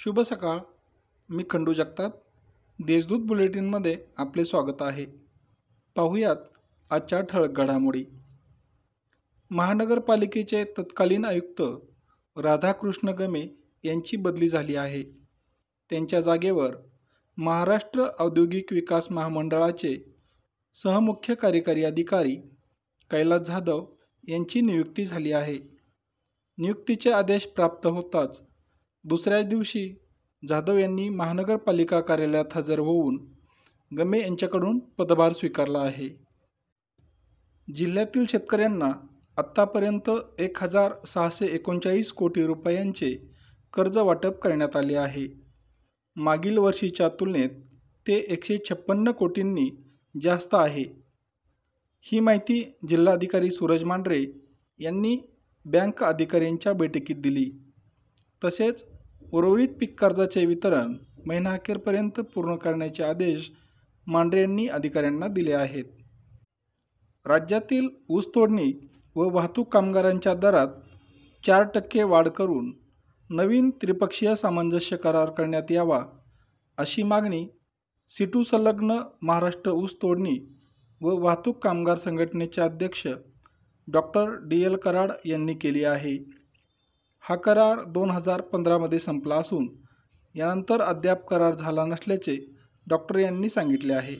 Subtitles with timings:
[0.00, 0.58] शुभ सकाळ.
[1.30, 2.10] मी खंडू जगताप.
[2.78, 5.06] देशदूत बुलेटिनमध्ये आपले स्वागत आहे.
[5.96, 6.36] पाहुयात
[6.90, 8.04] आजच्या ठळक घडामोडी.
[9.50, 11.62] महानगरपालिकेचे तत्कालीन आयुक्त
[12.36, 13.46] राधाकृष्ण गमे
[13.84, 15.02] यांची बदली झाली आहे.
[15.90, 16.76] त्यांच्या जागेवर
[17.36, 20.14] महाराष्ट्र औद्योगिक विकास महामंडळाचे
[20.74, 22.36] सहमुख्य कार्यकारी अधिकारी
[23.10, 23.86] कैलास जाधव
[24.28, 25.58] यांची नियुक्ती झाली आहे.
[26.58, 28.49] नियुक्तीचे आदेश प्राप्त होताच
[29.04, 29.94] दुसऱ्याच दिवशी
[30.48, 33.18] जाधव यांनी महानगरपालिका कार्यालयात हजर होऊन
[33.96, 36.08] गमे यांच्याकडून पदभार स्वीकारला आहे.
[37.74, 38.92] जिल्ह्यातील शेतकऱ्यांना
[39.36, 43.14] आत्तापर्यंत एक हजार सहाशे एकोणचाळीस कोटी रुपयांचे
[43.72, 45.26] कर्ज वाटप करण्यात आले आहे.
[46.16, 47.50] मागील वर्षीच्या तुलनेत
[48.06, 49.70] ते एकशे छप्पन्न कोटींनी
[50.22, 50.84] जास्त आहे.
[52.02, 54.24] ही माहिती जिल्हाधिकारी सूरज मांढरे
[54.78, 55.16] यांनी
[55.64, 57.50] बँक अधिकाऱ्यांच्या बैठकीत दिली.
[58.44, 58.84] तसेच
[59.22, 60.94] उर्वरित पीक कर्जाचे वितरण
[61.26, 63.50] महिनाअखेरपर्यंत पूर्ण करण्याचे आदेश
[64.06, 65.84] मांढरे यांनी अधिकाऱ्यांना दिले आहेत.
[67.26, 68.72] राज्यातील ऊसतोडणी
[69.16, 70.68] व वाहतूक कामगारांच्या दरात
[71.44, 72.72] चार टक्के वाढ करून
[73.30, 76.02] नवीन त्रिपक्षीय सामंजस्य करार करण्यात यावा
[76.78, 77.46] अशी मागणी
[78.12, 80.38] सिटू संलग्न महाराष्ट्र ऊस तोडणी
[81.00, 83.06] व वाहतूक कामगार संघटनेचे अध्यक्ष
[83.88, 86.16] डॉक्टर डी एल कराड यांनी केली आहे.
[87.24, 89.68] हा करार दोन हजार पंधरामध्ये संपला असून
[90.34, 92.36] यानंतर अद्याप करार झाला नसल्याचे
[92.86, 94.16] डॉक्टर यांनी सांगितले आहे.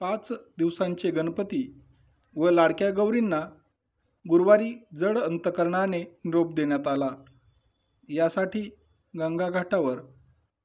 [0.00, 1.62] पाच दिवसांचे गणपती
[2.36, 3.40] व लाडक्या गौरींना
[4.26, 7.10] गुरुवारी जड अंतकरणाने निरोप देण्यात आला.
[8.08, 8.62] यासाठी
[9.14, 10.00] गंगाघाटावर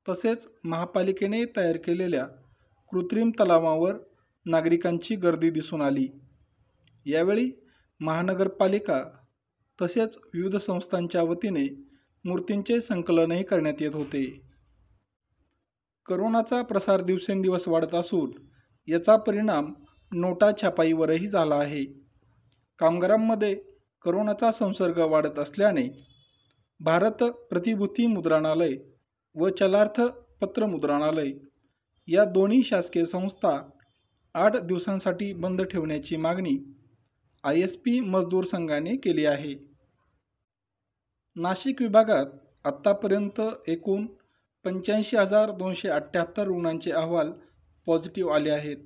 [0.06, 2.26] तसेच महापालिकेने तयार केलेल्या
[2.92, 3.96] कृत्रिम तलावावर
[4.46, 6.08] नागरिकांची गर्दी दिसून आली.
[7.06, 7.52] यावेळी
[8.00, 9.04] महानगरपालिका
[9.80, 11.68] तसेच विविध संस्थांच्या वतीने
[12.26, 14.24] मूर्तींचे संकलनही करण्यात येत होते.
[16.06, 18.32] करोनाचा प्रसार दिवसेंदिवस वाढत असून
[18.88, 19.74] याचा परिणाम
[20.12, 21.84] नोटा छापाईवरही झाला आहे.
[22.80, 23.54] कामगारांमध्ये
[24.06, 25.88] करोनाचा संसर्ग वाढत असल्याने
[26.80, 28.76] भारत प्रतिभूती मुद्रणालय
[29.36, 30.02] व चलार्थ
[30.42, 31.32] पत्र मुद्रणालय
[32.08, 33.58] या दोन्ही शासकीय संस्था
[34.36, 36.58] आठ दिवसांसाठी बंद ठेवण्याची मागणी
[37.46, 39.56] आय एस पी मजदूर संघाने केली आहे.
[41.36, 42.26] नाशिक विभागात
[42.66, 44.06] आत्तापर्यंत एकूण
[44.64, 47.32] पंच्याऐंशी हजार दोनशे अठ्ठ्याहत्तर रुग्णांचे अहवाल
[47.88, 48.78] पॉझिटिव्ह आले आहेत.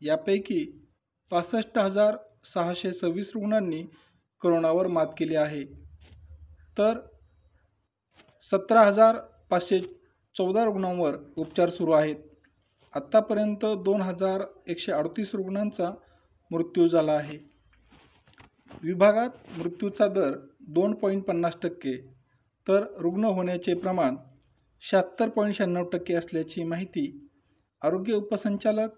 [0.00, 0.88] यापैकी
[1.30, 3.82] पासष्ट हजार सहाशे सव्वीस रुग्णांनी
[4.42, 5.64] करोनावर मात केली आहे.
[6.78, 7.00] तर
[8.50, 9.18] सतरा हजार
[9.50, 9.80] पाचशे
[10.36, 12.16] चौदा रुग्णांवर उपचार सुरू आहेत.
[12.94, 15.90] आत्तापर्यंत दोन हजार एकशे अडतीस रुग्णांचा
[16.50, 17.51] मृत्यू झाला आहे.
[18.84, 19.28] विभागात
[19.58, 20.30] मृत्यूचा दर
[20.68, 21.96] दोन पॉईंट पन्नास टक्के
[22.68, 24.16] तर रुग्ण होण्याचे प्रमाण
[24.80, 27.28] शहात्तर पॉईंट शहाण्णव टक्के असल्याची माहिती
[27.82, 28.88] आरोग्य उपसंचालक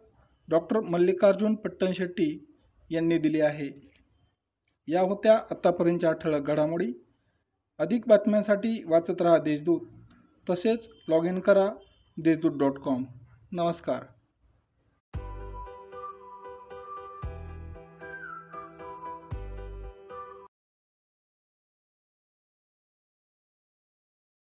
[0.48, 2.56] डॉक्टर मल्लिकार्जुन पट्टणशेट्टी
[2.90, 3.68] यांनी दिली आहे.
[4.88, 6.92] या होत्या आत्तापर्यंतच्या ठळक घडामोडी.
[7.78, 9.80] अधिक बातम्यांसाठी वाचत रहा देशदूत.
[10.50, 11.68] तसेच लॉग इन करा
[12.16, 13.04] देशदूत डॉट कॉम
[13.52, 14.13] नमस्कार.